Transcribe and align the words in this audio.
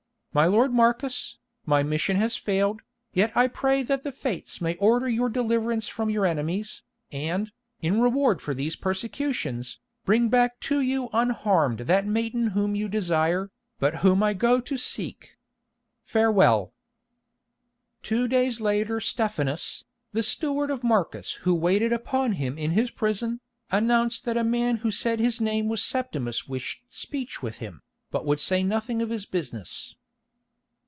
My 0.33 0.45
lord 0.45 0.71
Marcus, 0.71 1.39
my 1.65 1.83
mission 1.83 2.15
has 2.15 2.37
failed, 2.37 2.81
yet 3.11 3.35
I 3.35 3.49
pray 3.49 3.83
that 3.83 4.03
the 4.03 4.13
Fates 4.13 4.61
may 4.61 4.75
order 4.75 5.09
your 5.09 5.27
deliverance 5.27 5.89
from 5.89 6.09
your 6.09 6.25
enemies, 6.25 6.83
and, 7.11 7.51
in 7.81 7.99
reward 7.99 8.41
for 8.41 8.53
these 8.53 8.77
persecutions, 8.77 9.79
bring 10.05 10.29
back 10.29 10.57
to 10.61 10.79
you 10.79 11.09
unharmed 11.11 11.79
that 11.79 12.07
maiden 12.07 12.47
whom 12.51 12.75
you 12.75 12.87
desire, 12.87 13.51
but 13.77 13.95
whom 13.95 14.23
I 14.23 14.33
go 14.33 14.61
to 14.61 14.77
seek. 14.77 15.35
Farewell." 16.05 16.71
Two 18.01 18.25
days 18.29 18.61
later 18.61 19.01
Stephanus, 19.01 19.83
the 20.13 20.23
steward 20.23 20.71
of 20.71 20.81
Marcus 20.81 21.33
who 21.43 21.53
waited 21.53 21.91
upon 21.91 22.31
him 22.31 22.57
in 22.57 22.71
his 22.71 22.89
prison, 22.89 23.41
announced 23.69 24.23
that 24.23 24.37
a 24.37 24.45
man 24.45 24.77
who 24.77 24.91
said 24.91 25.19
his 25.19 25.41
name 25.41 25.67
was 25.67 25.83
Septimus 25.83 26.47
wished 26.47 26.83
speech 26.87 27.41
with 27.43 27.57
him, 27.57 27.81
but 28.11 28.25
would 28.25 28.39
say 28.39 28.63
nothing 28.63 29.01
of 29.01 29.09
his 29.09 29.25
business. 29.25 29.97